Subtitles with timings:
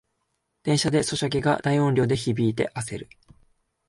[0.63, 3.07] 電車でソシャゲが大音量で響いてあせる